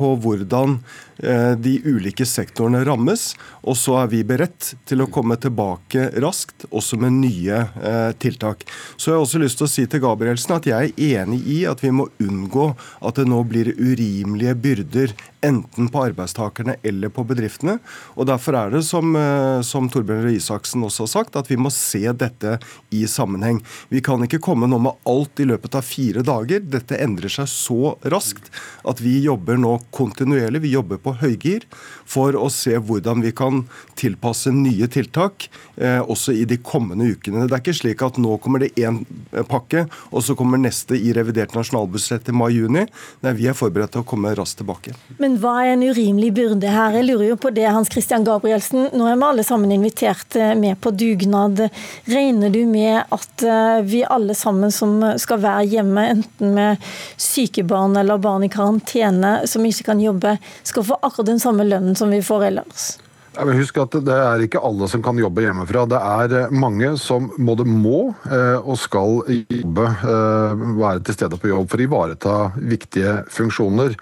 på 0.00 0.10
hvordan 0.24 0.80
Eh, 0.80 1.09
de 1.20 1.74
ulike 1.84 2.24
sektorene 2.26 2.80
rammes. 2.86 3.34
Og 3.62 3.76
så 3.76 3.98
er 4.02 4.10
vi 4.12 4.22
beredt 4.26 4.72
til 4.88 5.04
å 5.04 5.08
komme 5.12 5.36
tilbake 5.40 6.08
raskt, 6.22 6.66
også 6.70 6.98
med 7.00 7.18
nye 7.20 7.62
eh, 7.82 8.12
tiltak. 8.20 8.64
Så 8.96 9.10
jeg 9.10 9.18
har 9.18 9.24
også 9.24 9.42
lyst 9.42 9.60
til 9.60 9.68
å 9.68 9.72
si 9.72 9.86
til 9.90 10.02
Gabrielsen 10.04 10.56
at 10.56 10.68
jeg 10.70 10.92
er 10.94 11.20
enig 11.22 11.42
i 11.50 11.58
at 11.68 11.82
vi 11.84 11.92
må 11.94 12.08
unngå 12.22 12.70
at 13.04 13.20
det 13.20 13.28
nå 13.28 13.42
blir 13.48 13.72
urimelige 13.76 14.56
byrder 14.64 15.14
enten 15.44 15.88
på 15.88 16.02
arbeidstakerne 16.04 16.76
eller 16.86 17.12
på 17.12 17.24
bedriftene. 17.28 17.78
Og 18.16 18.28
Derfor 18.30 18.56
er 18.56 18.74
det, 18.74 18.82
som, 18.86 19.14
eh, 19.16 19.60
som 19.66 19.88
Torbjørn 19.90 20.24
Røe 20.24 20.36
Isaksen 20.36 20.84
også 20.86 21.06
har 21.06 21.12
sagt, 21.14 21.36
at 21.36 21.50
vi 21.50 21.58
må 21.60 21.72
se 21.74 22.04
dette 22.12 22.58
i 22.94 23.04
sammenheng. 23.08 23.62
Vi 23.88 24.00
kan 24.04 24.22
ikke 24.24 24.42
komme 24.42 24.68
nå 24.70 24.78
med 24.80 24.96
alt 25.08 25.40
i 25.40 25.48
løpet 25.48 25.74
av 25.74 25.86
fire 25.86 26.22
dager. 26.22 26.60
Dette 26.60 26.98
endrer 27.00 27.32
seg 27.32 27.48
så 27.50 27.96
raskt 28.04 28.50
at 28.84 29.00
vi 29.00 29.18
jobber 29.24 29.58
nå 29.60 29.78
kontinuerlig. 29.90 30.64
Vi 30.64 30.74
jobber 30.76 31.00
på 31.00 31.09
høygir 31.20 31.66
for 32.08 32.36
å 32.38 32.48
se 32.52 32.76
hvordan 32.76 33.22
vi 33.24 33.32
kan 33.36 33.64
tilpasse 33.98 34.52
nye 34.54 34.88
tiltak 34.90 35.48
eh, 35.76 36.00
også 36.00 36.34
i 36.36 36.46
de 36.48 36.58
kommende 36.62 37.10
ukene. 37.12 37.46
Det 37.46 37.56
er 37.56 37.62
ikke 37.62 37.76
slik 37.76 38.04
at 38.06 38.18
nå 38.20 38.36
kommer 38.42 38.64
det 38.64 38.72
én 38.80 39.02
pakke, 39.50 39.86
og 40.10 40.24
så 40.24 40.36
kommer 40.38 40.60
neste 40.60 40.98
i 40.98 41.12
revidert 41.16 41.54
nasjonalbudsjett 41.56 42.30
i 42.30 42.36
mai-juni. 42.36 42.86
Nei, 43.24 43.34
vi 43.38 43.48
er 43.50 43.56
forberedt 43.56 43.94
til 43.94 44.04
å 44.04 44.08
komme 44.08 44.32
raskt 44.36 44.60
tilbake. 44.62 44.94
Men 45.22 45.36
hva 45.42 45.58
er 45.64 45.74
en 45.74 45.84
urimelig 45.86 46.32
byrde 46.38 46.72
her? 46.72 46.96
Jeg 46.98 47.08
lurer 47.10 47.28
jo 47.30 47.38
på 47.40 47.52
det, 47.54 47.66
Hans 47.70 47.90
Christian 47.92 48.26
Gabrielsen. 48.26 48.90
Nå 48.96 49.06
er 49.08 49.18
vi 49.20 49.28
alle 49.28 49.46
sammen 49.46 49.74
invitert 49.74 50.38
eh, 50.38 50.54
med 50.58 50.80
på 50.82 50.92
dugnad. 50.94 51.66
Regner 52.10 52.52
du 52.54 52.62
med 52.68 53.02
at 53.12 53.46
eh, 53.46 53.82
vi 53.86 54.02
alle 54.04 54.36
sammen 54.38 54.72
som 54.74 54.98
skal 55.20 55.42
være 55.42 55.68
hjemme, 55.74 56.06
enten 56.16 56.54
med 56.56 56.90
syke 57.20 57.64
barn 57.66 57.96
eller 58.00 58.20
barn 58.20 58.44
i 58.46 58.52
karantene 58.52 59.40
som 59.50 59.64
ikke 59.66 59.90
kan 59.92 60.02
jobbe, 60.02 60.36
skal 60.66 60.86
få 60.86 60.99
akkurat 61.00 61.26
den 61.26 61.40
samme 61.40 61.64
lønnen 61.64 61.96
som 61.96 62.10
vi 62.10 62.22
får 62.22 62.44
ellers? 62.44 62.90
Husk 63.38 63.76
at 63.78 63.94
Det 64.02 64.14
er 64.14 64.42
ikke 64.42 64.60
alle 64.66 64.88
som 64.90 65.02
kan 65.04 65.18
jobbe 65.18 65.44
hjemmefra. 65.44 65.84
Det 65.86 65.98
er 66.02 66.32
eh, 66.34 66.50
mange 66.50 66.90
som 66.98 67.28
både 67.38 67.62
må 67.68 68.10
eh, 68.26 68.58
og 68.58 68.74
skal 68.80 69.20
jobbe, 69.28 69.86
eh, 69.86 70.64
være 70.80 71.04
til 71.06 71.14
stede 71.14 71.38
på 71.38 71.52
jobb 71.52 71.68
for 71.70 71.78
å 71.78 71.86
ivareta 71.86 72.34
viktige 72.58 73.20
funksjoner. 73.30 73.94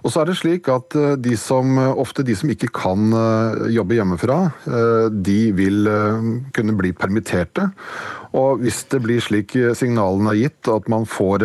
Og 0.00 0.08
så 0.08 0.22
er 0.22 0.30
det 0.30 0.38
slik 0.40 0.70
at 0.72 0.96
de 1.20 1.36
som, 1.36 1.76
Ofte 2.00 2.24
de 2.24 2.32
som 2.36 2.48
ikke 2.50 2.70
kan 2.72 3.12
jobbe 3.72 3.96
hjemmefra, 3.98 4.36
de 5.12 5.38
vil 5.56 5.88
kunne 6.56 6.74
bli 6.78 6.92
permitterte. 6.96 7.66
Og 8.36 8.62
hvis 8.62 8.78
det 8.92 9.00
blir 9.04 9.20
slik 9.22 9.52
signalene 9.76 10.32
er 10.32 10.38
gitt, 10.38 10.70
at 10.72 10.88
man 10.92 11.04
får 11.08 11.44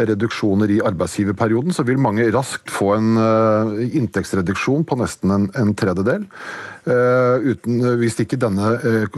reduksjoner 0.00 0.72
i 0.74 0.80
arbeidsgiverperioden, 0.88 1.74
så 1.76 1.86
vil 1.86 2.00
mange 2.02 2.26
raskt 2.34 2.72
få 2.74 2.96
en 2.96 3.12
inntektsreduksjon 3.86 4.86
på 4.88 4.98
nesten 4.98 5.34
en, 5.36 5.48
en 5.54 5.74
tredjedel. 5.78 6.26
Eh, 6.86 7.46
uten, 7.50 7.80
hvis 7.98 8.14
ikke 8.22 8.38
denne 8.38 8.76
eh, 8.78 9.16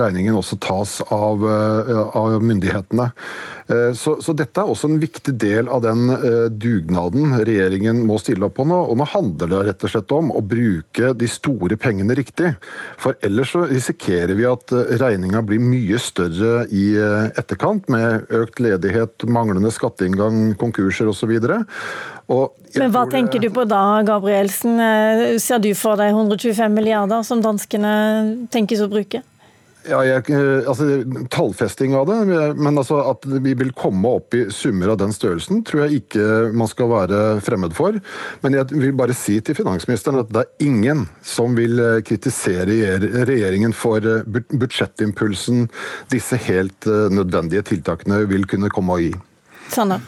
regningen 0.00 0.34
også 0.34 0.58
tas 0.58 0.96
av, 1.14 1.44
eh, 1.46 1.98
av 2.18 2.40
myndighetene. 2.42 3.12
Så, 3.96 4.18
så, 4.20 4.34
dette 4.36 4.60
er 4.60 4.68
også 4.68 4.90
en 4.90 4.98
viktig 5.00 5.32
del 5.40 5.70
av 5.72 5.80
den 5.80 6.10
dugnaden 6.60 7.32
regjeringen 7.48 8.02
må 8.04 8.18
stille 8.20 8.44
opp 8.44 8.58
på 8.58 8.66
nå. 8.68 8.76
Og 8.92 8.98
nå 9.00 9.06
handler 9.08 9.48
det 9.48 9.60
rett 9.70 9.86
og 9.86 9.92
slett 9.94 10.12
om 10.12 10.28
å 10.36 10.42
bruke 10.44 11.14
de 11.16 11.28
store 11.32 11.78
pengene 11.80 12.12
riktig. 12.18 12.50
For 13.00 13.16
ellers 13.24 13.54
så 13.54 13.64
risikerer 13.70 14.36
vi 14.36 14.44
at 14.50 14.74
regninga 15.00 15.40
blir 15.48 15.64
mye 15.64 15.96
større 15.96 16.66
i 16.68 16.90
etterkant, 17.32 17.88
med 17.88 18.28
økt 18.36 18.60
ledighet, 18.60 19.24
manglende 19.32 19.72
skatteinngang, 19.72 20.58
konkurser 20.60 21.08
osv. 21.08 21.32
Men 22.28 22.94
hva 22.94 23.04
tenker 23.10 23.42
du 23.42 23.50
på 23.52 23.66
da, 23.68 24.00
Gabrielsen? 24.06 24.80
Eh, 24.80 25.36
ser 25.42 25.60
du 25.62 25.70
for 25.76 26.00
deg 26.00 26.14
125 26.14 26.72
milliarder 26.72 27.22
som 27.26 27.44
danskene 27.44 27.94
tenkes 28.52 28.82
å 28.84 28.90
bruke? 28.90 29.20
Ja, 29.84 29.98
jeg, 30.00 30.30
eh, 30.32 30.64
altså, 30.64 31.02
Tallfesting 31.28 31.92
av 31.94 32.08
det, 32.08 32.16
men 32.56 32.80
altså 32.80 33.02
at 33.10 33.26
vi 33.28 33.52
vil 33.52 33.74
komme 33.76 34.14
opp 34.16 34.32
i 34.32 34.46
summer 34.48 34.94
av 34.94 35.02
den 35.02 35.12
størrelsen, 35.12 35.60
tror 35.68 35.84
jeg 35.84 36.00
ikke 36.00 36.54
man 36.56 36.70
skal 36.72 36.88
være 36.88 37.20
fremmed 37.44 37.76
for. 37.76 38.00
Men 38.40 38.56
jeg 38.56 38.72
vil 38.72 38.96
bare 38.96 39.16
si 39.16 39.36
til 39.44 39.58
finansministeren 39.60 40.22
at 40.22 40.32
det 40.32 40.46
er 40.46 40.66
ingen 40.70 41.04
som 41.20 41.52
vil 41.58 41.76
eh, 41.76 42.00
kritisere 42.08 42.96
regjeringen 43.28 43.76
for 43.76 44.00
budsjettimpulsen 44.24 45.68
disse 46.14 46.40
helt 46.48 46.88
nødvendige 46.88 47.68
tiltakene 47.74 48.24
vil 48.30 48.48
kunne 48.48 48.72
komme 48.72 48.96
å 48.96 49.02
gi. 49.04 49.12
Sanner. 49.68 50.00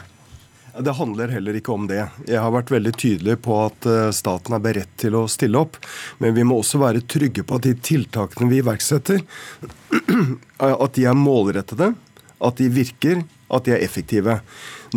Det 0.79 0.91
handler 0.91 1.27
heller 1.27 1.57
ikke 1.57 1.73
om 1.73 1.87
det. 1.89 2.03
Jeg 2.27 2.41
har 2.41 2.53
vært 2.53 2.71
veldig 2.71 2.93
tydelig 2.99 3.37
på 3.45 3.55
at 3.65 3.87
eh, 3.89 4.09
staten 4.15 4.53
er 4.57 4.63
beredt 4.63 4.93
til 5.01 5.15
å 5.17 5.25
stille 5.31 5.59
opp. 5.59 5.79
Men 6.21 6.35
vi 6.37 6.45
må 6.45 6.59
også 6.61 6.81
være 6.81 7.05
trygge 7.09 7.45
på 7.47 7.57
at 7.57 7.65
de 7.65 7.73
tiltakene 7.89 8.49
vi 8.51 8.61
iverksetter, 8.61 9.23
at 10.85 10.97
de 10.97 11.07
er 11.09 11.17
målrettede, 11.17 11.93
at 12.37 12.61
de 12.61 12.69
virker, 12.69 13.23
at 13.49 13.65
de 13.65 13.73
er 13.73 13.83
effektive. 13.85 14.39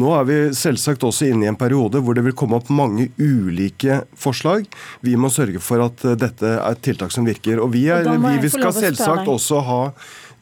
Nå 0.00 0.10
er 0.14 0.26
vi 0.28 0.38
selvsagt 0.56 1.04
også 1.06 1.30
inne 1.30 1.46
i 1.46 1.50
en 1.50 1.58
periode 1.58 2.02
hvor 2.02 2.16
det 2.16 2.24
vil 2.26 2.36
komme 2.36 2.58
opp 2.60 2.70
mange 2.74 3.08
ulike 3.18 4.02
forslag. 4.18 4.66
Vi 5.06 5.16
må 5.18 5.30
sørge 5.32 5.62
for 5.64 5.82
at 5.86 6.04
eh, 6.04 6.18
dette 6.20 6.56
er 6.60 6.82
tiltak 6.84 7.14
som 7.14 7.28
virker. 7.28 7.62
Og 7.62 7.72
vi, 7.74 7.86
er, 7.92 8.04
vi, 8.10 8.36
vi 8.42 8.52
skal 8.52 8.76
selvsagt 8.76 9.30
også 9.30 9.64
ha 9.66 9.82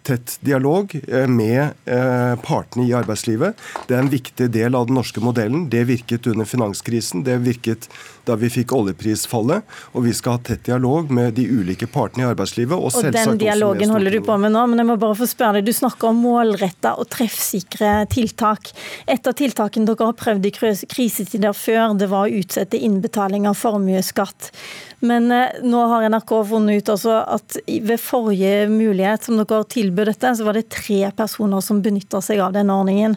tett 0.09 0.39
dialog 0.41 0.95
eh, 1.09 1.27
med 1.29 1.63
eh, 1.85 2.35
partene 2.45 2.87
i 2.89 2.95
arbeidslivet. 2.97 3.59
Det 3.89 3.97
er 3.97 4.05
en 4.05 4.13
viktig 4.13 4.49
del 4.55 4.77
av 4.79 4.89
den 4.89 4.97
norske 4.99 5.21
modellen. 5.21 5.67
Det 5.73 5.85
virket 5.89 6.27
under 6.31 6.49
finanskrisen, 6.49 7.25
det 7.27 7.37
virket 7.45 7.89
da 8.29 8.37
vi 8.41 8.51
fikk 8.53 8.73
oljeprisfallet. 8.77 9.77
Og 9.93 10.07
vi 10.07 10.15
skal 10.17 10.39
ha 10.39 10.43
tett 10.49 10.65
dialog 10.69 11.13
med 11.13 11.37
de 11.39 11.47
ulike 11.49 11.89
partene 11.93 12.25
i 12.25 12.29
arbeidslivet. 12.31 12.77
Og, 12.77 12.93
og 12.93 13.13
den 13.13 13.39
dialogen 13.41 13.93
holder 13.93 14.19
du 14.19 14.21
på 14.25 14.37
med 14.41 14.55
nå, 14.55 14.65
men 14.71 14.83
jeg 14.83 14.91
må 14.91 14.99
bare 15.01 15.19
få 15.21 15.29
spørre 15.29 15.59
deg. 15.59 15.69
Du 15.69 15.77
snakker 15.77 16.13
om 16.13 16.21
målretta 16.25 16.95
og 17.01 17.09
treffsikre 17.13 18.03
tiltak. 18.13 18.73
Et 19.07 19.29
av 19.29 19.37
tiltakene 19.37 19.89
dere 19.89 20.11
har 20.11 20.19
prøvd 20.19 20.49
i 20.49 20.55
krisetider 20.57 21.57
før, 21.57 21.97
det 21.99 22.11
var 22.13 22.29
å 22.29 22.43
utsette 22.43 22.81
innbetaling 22.81 23.49
av 23.49 23.59
formuesskatt. 23.59 24.53
Men 25.01 25.31
eh, 25.31 25.61
nå 25.63 25.85
har 25.93 26.09
NRK 26.11 26.33
funnet 26.49 26.83
ut 26.83 27.07
at 27.07 27.59
ved 27.67 28.01
forrige 28.03 28.67
mulighet 28.71 29.29
som 29.29 29.39
dere 29.39 29.63
tilbød 29.71 29.98
dette, 30.07 30.31
så 30.37 30.47
var 30.47 30.55
det 30.55 30.69
tre 30.71 31.01
personer 31.17 31.61
som 31.65 31.83
benytta 31.83 32.21
seg 32.23 32.39
av 32.45 32.55
denne 32.55 32.77
ordningen. 32.79 33.17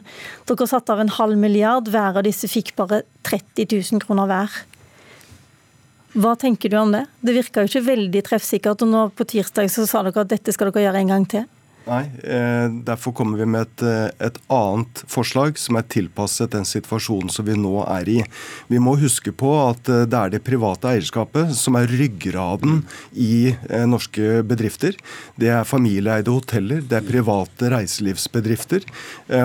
Dere 0.49 0.67
satte 0.69 0.95
av 0.95 1.03
en 1.03 1.13
halv 1.19 1.37
milliard, 1.37 1.91
hver 1.91 2.17
av 2.17 2.25
disse 2.25 2.49
fikk 2.49 2.73
bare 2.79 3.03
30 3.27 3.69
000 3.69 4.01
kroner 4.01 4.29
hver. 4.31 4.59
Hva 6.17 6.33
tenker 6.35 6.73
du 6.73 6.75
om 6.81 6.91
det? 6.91 7.05
Det 7.21 7.37
virka 7.37 7.61
jo 7.63 7.69
ikke 7.69 7.85
veldig 7.85 8.25
treffsikkert, 8.27 8.81
og 8.83 8.91
nå 8.91 9.07
på 9.15 9.27
tirsdag 9.37 9.69
så 9.71 9.85
sa 9.87 10.01
dere 10.03 10.25
at 10.25 10.33
dette 10.33 10.51
skal 10.55 10.71
dere 10.71 10.87
gjøre 10.87 11.03
en 11.05 11.13
gang 11.13 11.27
til. 11.29 11.45
Nei, 11.87 12.03
eh, 12.23 12.67
derfor 12.85 13.13
kommer 13.17 13.39
vi 13.41 13.45
med 13.49 13.61
et, 13.65 13.81
eh, 13.81 14.27
et, 14.27 14.37
annet 14.53 15.01
forslag 15.09 15.57
som 15.57 15.79
er 15.79 15.87
tilpasset 15.89 16.51
den 16.53 16.65
situasjonen 16.67 17.31
som 17.33 17.47
vi 17.47 17.55
nå 17.57 17.81
er 17.87 18.09
i. 18.09 18.19
Vi 18.69 18.77
må 18.77 18.93
huske 19.01 19.33
på 19.33 19.49
at 19.63 19.89
eh, 19.89 20.05
det 20.05 20.19
er 20.19 20.33
det 20.35 20.43
private 20.45 20.91
eierskapet 20.91 21.55
som 21.57 21.79
er 21.79 21.89
ryggraden 21.89 22.83
i 23.17 23.55
norske 23.89 24.43
bedrifter. 24.45 24.93
Det 25.39 25.49
er 25.49 25.67
familieeide 25.67 26.29
hoteller, 26.29 26.83
det 26.85 26.99
er 26.99 27.07
private 27.07 27.71
reiselivsbedrifter. 27.73 28.85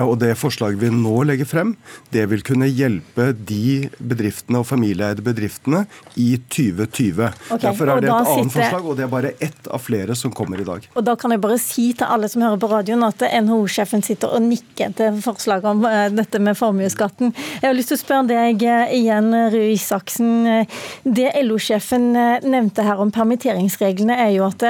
Og 0.03 0.17
det 0.21 0.33
forslaget 0.37 0.79
vi 0.81 0.89
nå 0.93 1.15
legger 1.27 1.47
frem, 1.47 1.73
det 2.13 2.25
vil 2.31 2.43
kunne 2.45 2.67
hjelpe 2.69 3.31
de 3.33 3.87
bedriftene 3.97 4.61
og 4.61 4.67
familieeide 4.69 5.23
bedriftene 5.25 5.85
i 6.19 6.35
2020. 6.53 7.23
Okay, 7.23 7.63
derfor 7.63 7.91
er 7.93 8.03
det 8.03 8.11
et 8.11 8.15
annet 8.15 8.51
sitter... 8.51 8.55
forslag, 8.57 8.89
og 8.89 8.99
det 8.99 9.05
er 9.07 9.13
bare 9.13 9.33
ett 9.43 9.71
av 9.71 9.83
flere 9.83 10.17
som 10.17 10.33
kommer 10.35 10.61
i 10.61 10.67
dag. 10.67 10.89
Og 10.93 11.07
da 11.07 11.15
kan 11.19 11.33
jeg 11.33 11.43
bare 11.43 11.59
si 11.61 11.89
til 11.97 12.07
alle 12.07 12.26
alle 12.27 12.33
som 12.33 12.43
hører 12.43 12.59
på 12.59 12.67
radioen 12.67 13.03
at 13.07 13.21
NHO-sjefen 13.23 14.03
sitter 14.03 14.33
og 14.35 14.43
nikker 14.43 14.91
til 14.97 15.19
forslaget 15.23 15.69
om 15.69 15.85
eh, 15.87 16.09
dette 16.11 16.39
med 16.43 16.57
formuesskatten. 16.57 17.31
Jeg 17.61 17.67
har 17.69 17.75
lyst 17.75 17.93
til 17.93 17.97
å 17.97 18.01
spørre 18.01 18.27
deg 18.27 18.63
eh, 18.67 18.91
igjen, 18.97 19.31
Røe 19.53 19.71
Isaksen. 19.71 20.65
Det 21.03 21.29
LO-sjefen 21.45 22.09
eh, 22.15 22.43
nevnte 22.43 22.83
her 22.83 22.99
om 22.99 23.11
permitteringsreglene, 23.15 24.17
er 24.17 24.33
jo 24.35 24.47
at 24.47 24.65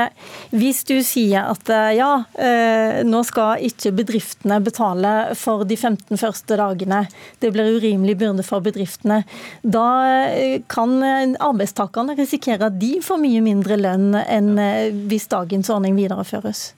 hvis 0.53 0.83
du 0.87 0.99
sier 1.05 1.47
at 1.49 1.69
ja, 1.95 2.09
nå 3.07 3.19
skal 3.25 3.63
ikke 3.65 3.91
bedriftene 3.95 4.59
betale 4.63 5.11
for 5.37 5.63
de 5.67 5.77
15 5.77 6.19
første 6.19 6.57
dagene, 6.59 7.03
det 7.41 7.51
blir 7.55 7.77
urimelig 7.77 8.17
byrde 8.21 8.45
for 8.45 8.63
bedriftene, 8.65 9.21
da 9.63 9.87
kan 10.71 10.97
arbeidstakerne 11.03 12.17
risikere 12.17 12.69
at 12.69 12.79
de 12.81 12.97
får 13.03 13.21
mye 13.23 13.43
mindre 13.45 13.79
lønn 13.79 14.17
enn 14.23 14.55
hvis 15.09 15.29
dagens 15.31 15.71
ordning 15.73 15.97
videreføres? 15.99 16.71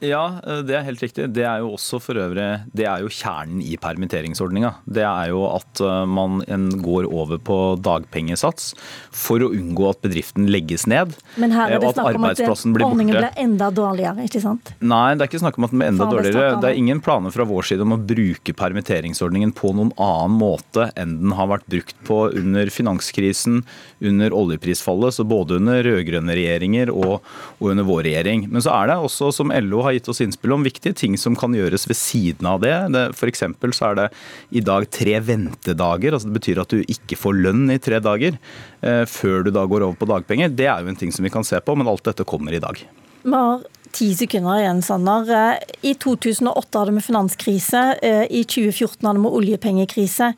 Ja, 0.00 0.40
eh, 0.46 0.62
det 0.64 0.76
er 0.76 0.84
helt 0.86 1.02
riktig. 1.04 1.28
Det 1.36 1.44
er 1.44 1.60
jo 1.62 1.74
også 1.76 2.00
for 2.02 2.18
øvrig 2.20 2.48
det 2.76 2.86
er 2.88 3.02
jo 3.04 3.10
kjernen 3.12 3.60
i 3.64 3.76
permitteringsordninga. 3.80 4.72
Det 4.88 5.04
er 5.04 5.30
jo 5.32 5.44
at 5.50 5.82
eh, 5.84 6.04
man 6.08 6.40
går 6.80 7.08
over 7.08 7.40
på 7.42 7.58
dagpengesats 7.84 8.72
for 9.12 9.44
å 9.44 9.50
unngå 9.52 9.90
at 9.90 10.00
bedriften 10.04 10.48
legges 10.50 10.86
ned. 10.90 11.14
Men 11.40 11.54
her 11.56 11.76
er 11.76 11.82
det 11.82 11.92
snakk 11.94 12.16
om 12.16 12.28
at 12.30 12.42
ordningen 12.46 13.12
blir 13.12 13.28
enda 13.40 13.70
dårligere, 13.74 14.26
ikke 14.28 14.42
sant? 14.42 14.72
Nei, 14.80 15.12
det 15.14 15.26
er 15.26 15.30
ikke 15.30 15.42
snakk 15.44 15.60
om 15.60 15.68
at 15.68 15.74
den 15.74 15.82
blir 15.82 15.92
enda 15.92 16.08
dårligere. 16.10 16.56
Det 16.62 16.70
er 16.72 16.80
ingen 16.80 17.02
planer 17.04 17.34
fra 17.34 17.46
vår 17.48 17.68
side 17.70 17.84
om 17.84 17.96
å 17.96 18.00
bruke 18.00 18.56
permitteringsordningen 18.56 19.52
på 19.56 19.74
noen 19.76 19.92
annen 20.00 20.38
måte 20.40 20.88
enn 20.98 21.18
den 21.20 21.36
har 21.36 21.50
vært 21.52 21.68
brukt 21.70 21.96
på 22.08 22.22
under 22.40 22.70
finanskrisen, 22.72 23.62
under 24.00 24.34
oljeprisfallet, 24.36 25.18
så 25.18 25.26
både 25.28 25.58
under 25.60 25.82
rød-grønne 25.84 26.36
regjeringer 26.38 26.92
og, 26.94 27.20
og 27.58 27.72
under 27.74 27.86
vår 27.88 28.06
regjering. 28.08 28.46
Men 28.50 28.64
så 28.64 28.72
er 28.78 28.90
det 28.90 28.98
også, 29.04 29.30
som 29.34 29.52
LO 29.52 29.84
har 29.84 29.89
har 29.90 29.98
gitt 29.98 30.10
oss 30.12 30.22
innspill 30.24 30.54
om 30.54 30.66
viktige 30.66 30.96
ting 30.96 31.16
som 31.20 31.36
kan 31.38 31.54
gjøres 31.56 31.86
ved 31.90 31.98
siden 31.98 32.48
av 32.48 32.62
det. 32.64 32.74
det 32.94 33.04
F.eks. 33.14 33.44
så 33.76 33.90
er 33.90 33.98
det 33.98 34.06
i 34.50 34.62
dag 34.64 34.86
tre 34.90 35.18
ventedager. 35.24 36.14
altså 36.14 36.30
Det 36.30 36.38
betyr 36.38 36.62
at 36.62 36.72
du 36.72 36.80
ikke 36.82 37.18
får 37.18 37.36
lønn 37.44 37.66
i 37.74 37.80
tre 37.82 38.00
dager 38.02 38.38
eh, 38.80 39.04
før 39.10 39.44
du 39.46 39.52
da 39.54 39.66
går 39.66 39.86
over 39.86 39.98
på 40.00 40.08
dagpenger. 40.10 40.54
Det 40.54 40.68
er 40.70 40.80
jo 40.80 40.92
en 40.92 41.00
ting 41.00 41.12
som 41.14 41.26
vi 41.26 41.34
kan 41.34 41.46
se 41.46 41.60
på, 41.60 41.76
men 41.76 41.90
alt 41.90 42.06
dette 42.06 42.26
kommer 42.28 42.56
i 42.56 42.62
dag. 42.62 42.80
Vi 43.22 43.34
har 43.34 43.66
ti 43.92 44.12
sekunder 44.16 44.62
igjen, 44.62 44.82
Sanner. 44.82 45.28
Eh, 45.36 45.74
I 45.90 45.94
2008 45.94 46.84
hadde 46.84 46.94
vi 46.96 47.04
finanskrise. 47.04 47.84
Eh, 48.02 48.24
I 48.30 48.44
2014 48.44 49.08
hadde 49.08 49.24
vi 49.24 49.34
oljepengekrise. 49.40 50.32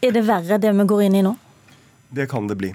Er 0.00 0.16
det 0.16 0.26
verre 0.26 0.58
det 0.62 0.72
vi 0.74 0.88
går 0.94 1.06
inn 1.06 1.20
i 1.20 1.26
nå? 1.26 1.36
Det 2.16 2.28
kan 2.30 2.48
det 2.48 2.58
bli. 2.58 2.72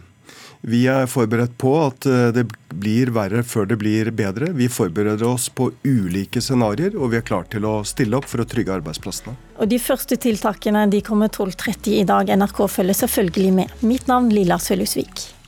Vi 0.61 0.83
er 0.85 1.07
forberedt 1.09 1.55
på 1.57 1.73
at 1.81 2.05
eh, 2.05 2.29
det 2.35 2.45
blir 2.69 3.09
verre 3.15 3.41
før 3.43 3.65
det 3.69 3.79
blir 3.81 4.11
bedre. 4.13 4.51
Vi 4.53 4.69
forbereder 4.69 5.25
oss 5.25 5.49
på 5.49 5.71
ulike 5.83 6.41
scenarioer, 6.41 6.95
og 6.97 7.13
vi 7.13 7.19
er 7.19 7.25
klare 7.25 7.49
til 7.49 7.65
å 7.65 7.79
stille 7.87 8.19
opp 8.19 8.29
for 8.29 8.43
å 8.43 8.47
trygge 8.47 8.77
arbeidsplassene. 8.77 9.33
Og 9.57 9.69
De 9.71 9.81
første 9.81 10.17
tiltakene 10.21 10.85
de 10.91 11.01
kommer 11.05 11.33
12.30 11.33 11.97
i 11.97 12.07
dag. 12.07 12.29
NRK 12.29 12.65
følger 12.69 13.01
selvfølgelig 13.03 13.53
med. 13.57 13.77
Mitt 13.81 14.09
navn 14.11 14.29
Lilla 14.33 14.61
Sølhusvik. 14.61 15.40